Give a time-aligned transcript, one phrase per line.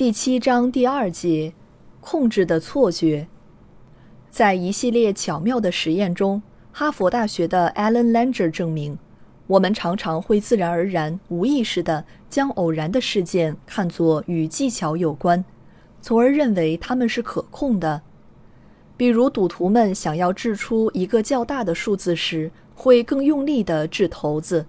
[0.00, 1.52] 第七章第二节，
[2.00, 3.28] 控制的错觉。
[4.30, 6.40] 在一系列巧妙的实验中，
[6.72, 8.98] 哈佛大学的 Alan Langer 证明，
[9.46, 15.44] 我们常常会自然而然、无意识地将偶然的事件看作与技巧有关，
[16.00, 18.00] 从而认为它们是可控的。
[18.96, 24.64] 比如，赌徒们想要掷出一个较大的数字时，会更用力地掷骰子。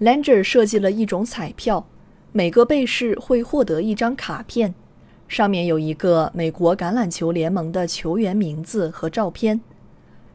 [0.00, 1.88] Langer 设计了一种彩票。
[2.38, 4.72] 每个被试会获得一张卡片，
[5.26, 9.60] 上面有一个美国橄榄球联盟的球员名字和照片。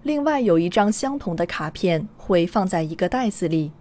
[0.02, 3.72] 另外有一张相同的卡片会放在一个袋子里。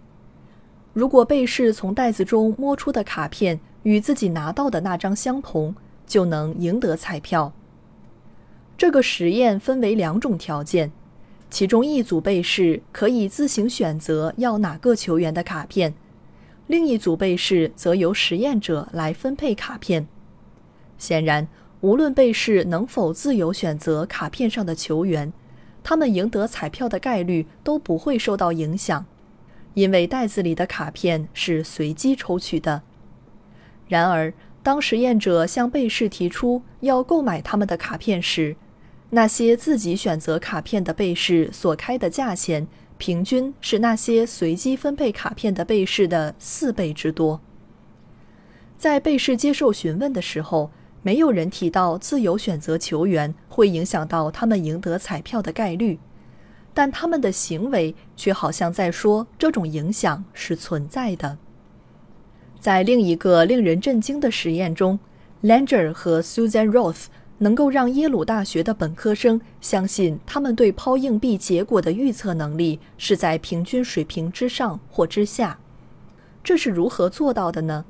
[0.93, 5.75] 如果被试从袋子中摸出的卡片与自己拿到的那张相同，
[6.07, 7.51] 就能赢得彩票。
[8.77, 10.93] 这个实验分为两种条件，
[11.49, 15.93] 其中一组被试可以自行选择要哪个球员的卡片。
[16.67, 20.07] 另一组被试则由实验者来分配卡片。
[20.97, 21.47] 显然，
[21.81, 25.33] 无论被试能否自由选择卡片上的球员，
[25.83, 29.05] 他们赢得彩票的概率都不会受到影响，
[29.73, 32.83] 因为袋子里的卡片是随机抽取的。
[33.89, 34.33] 然而，
[34.63, 38.55] 当实验者向被试提出要购买他们的卡片时，
[39.09, 42.65] 那些自己选择卡片的被试所开的价钱。
[42.97, 47.41] 平均是那些随机分配卡片的被试的四倍之多。
[48.77, 55.99] 在被试接受询问的时候，没有人提到自由选择球员会影响到他们赢得彩票的概率，
[56.73, 61.37] 但他们的行为却好像在说这种影响是存在的。
[62.59, 64.97] 在另一个令人震惊的实验中
[65.43, 67.05] ，Langer 和 Susan Roth。
[67.43, 75.59] 能够让耶鲁大学的本科生相信他们对抛硬币结果的预测能力是在平均水平之上或之下，
[76.41, 77.83] 这是如何做到的呢？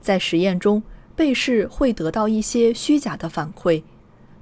[0.00, 0.80] 在实验中，
[1.16, 3.82] 被试会得到一些虚假的反馈，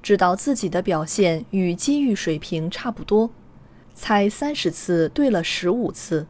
[0.02, 3.30] 知道自己的表现与机遇水平差不多，
[3.94, 6.26] 猜三十次对了十五次，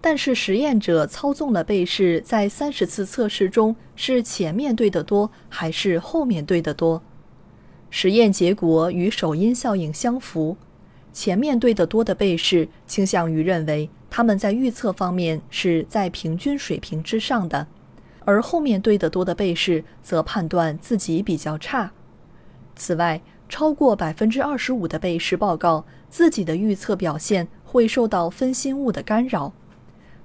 [0.00, 7.02] 但是实验者操纵了被试在三十次测试中是前面对的多还是后面对的多。
[7.94, 10.56] 实验结果与首因效应相符，
[11.12, 17.66] 前面对得多的被试倾向于认为他们在预测方面是在平均水平之上的，
[18.24, 21.92] 而后面对得多的被试则判断自己比较差。
[22.74, 29.52] 此外，超过百分之二十五的被试报告自己的预测表现会受到分心物的干扰，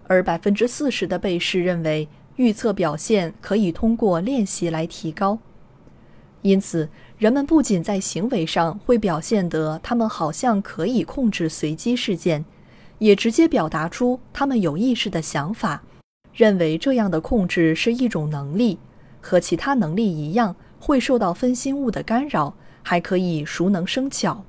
[0.07, 2.07] 而百分之四十的被试认为
[2.38, 5.39] 预测表现可以通过练习来提高。
[6.44, 6.88] 因此。
[7.17, 12.45] 人们不仅在行为上会表现得他们好像可以控制随机事件，
[13.00, 15.81] 也直接表达出他们有意识的想法，
[16.31, 18.78] 认为这样的控制是一种能力，
[19.19, 24.44] 和其他能力一样会受到分心物的干扰，还可以熟能生巧。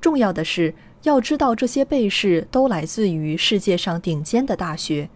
[0.00, 5.10] 重要的是要知道，这些被试都来自于世界上顶尖的大学，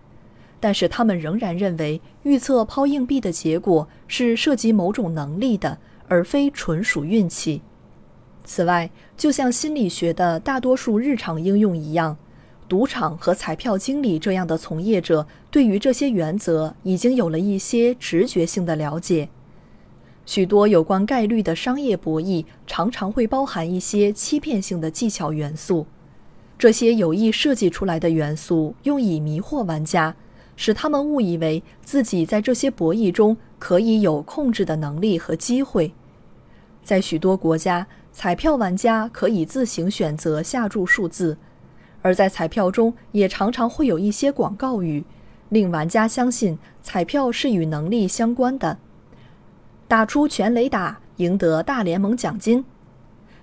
[0.60, 5.78] 但是他们仍然认为预测抛硬币的结果是涉及某种能力的。
[6.08, 7.62] 而非纯属运气。
[8.44, 12.16] 此外，就像心理学的大多数日常应用一样，
[12.68, 19.28] 赌场和彩票经理这样的从业者对于这些原则已经有了一些直觉性的了解。
[20.24, 25.86] 许多有关概率的商业博弈常常会包含一些欺骗性的技巧元素，
[26.58, 30.14] 这些有意设计出来的元素用以迷惑玩家，
[30.62, 35.92] 使他们误以为自己在这些博弈中可以有控制的能力和机会。
[36.84, 41.36] 在许多国家，彩票玩家可以自行选择下注数字，
[42.00, 45.04] 而在彩票中也常常会有一些广告语，
[45.48, 48.78] 令玩家相信彩票是与能力相关的。
[49.88, 52.62] 打出全雷打，赢得大联盟奖金；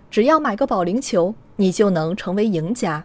[0.09, 3.03] 只要买个保龄球，你就能成为赢家。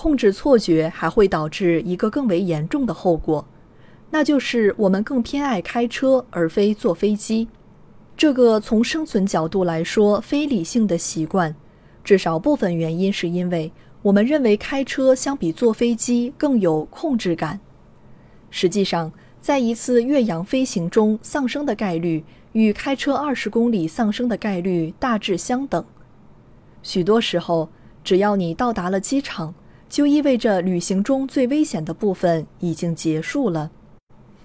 [0.00, 3.46] 控制错觉还会导致一个更为严重的后果，
[4.08, 7.48] 那就是我们更偏爱开车而非坐飞机。
[8.16, 11.54] 这个从生存角度来说非理性的习惯，
[12.02, 13.70] 至少部分原因是因为
[14.00, 17.60] 我们认为开车相比坐飞机更有控制感。
[18.48, 25.84] 实际上，在一次越洋飞行中丧生的概率与开车二十公里丧生的概率大致相等。
[26.82, 27.68] 许多时候，
[28.02, 29.54] 只要你到达了机场，
[29.90, 33.72] 就意味着旅行中最危险的部分已经结束了。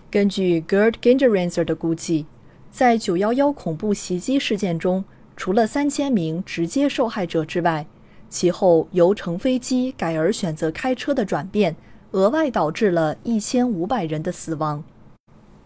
[0.09, 2.25] 根据 Gerd Gingerenzer 的估计，
[2.71, 5.05] 在911恐怖袭击事件中，
[5.37, 7.85] 除了三千名直接受害者之外，
[8.27, 11.75] 其后由乘飞机改而选择开车的转变，
[12.11, 14.83] 额外导致了一千五百人的死亡。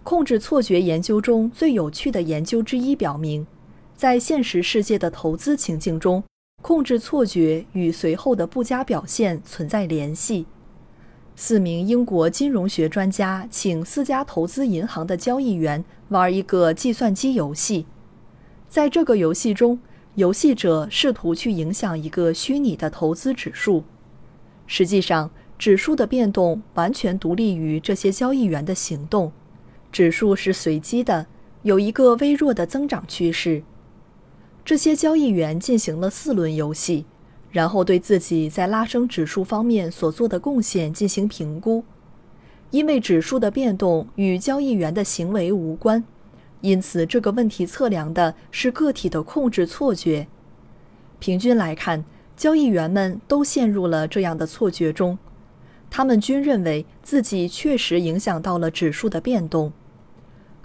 [0.03, 3.47] 控制错觉研究中最有趣的研究之一表明，
[3.95, 6.23] 在现实世界的投资情境中，
[6.61, 10.45] 控制错觉与随后的不佳表现存在联系。
[11.35, 17.85] 四名英国金融学专家请四家投资银行的交易员玩一个计算机游戏，
[18.67, 19.79] 在这个游戏中，
[20.15, 23.85] 游戏者试图去影响一个虚拟的投资指数。
[24.67, 29.31] 实际上，指数的变动完全独立于这些交易员的行动，
[29.93, 31.27] 指数是随机的，
[31.63, 33.63] 有一个微弱的增长趋势。
[34.69, 37.07] 这些交易员进行了四轮游戏。
[37.49, 41.83] 然后对自己在拉升指数方面所做的贡献进行评估，
[42.69, 46.03] 因为指数的变动与交易员的行为无关，
[46.61, 50.27] 因此这个问题测量的是个体的控制错觉。
[51.17, 52.05] 平均来看，
[52.37, 55.17] 交易员们都陷入了这样的错觉中，
[55.89, 59.73] 他们均认为自己确实影响到了指数的变动。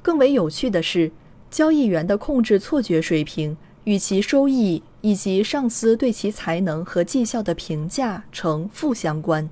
[0.03, 1.11] 更为有趣的是，
[1.51, 4.83] 交易员的控制错觉水平与其收益。
[5.05, 9.51] 以及上司对其才能和绩效的评价呈负相关。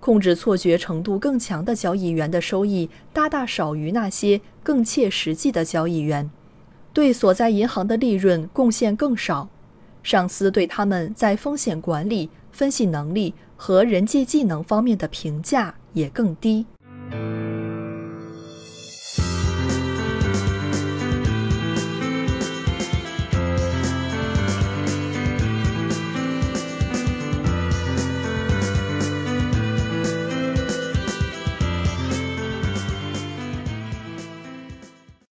[0.00, 6.30] 控制错觉程度更强的交易员的收益大大少于那些更切实际的交易员，
[6.94, 9.50] 对所在银行的利润贡献更少。
[10.02, 16.64] 上司对他们在风险管理、分析能力和人际技能方面的评价也更低。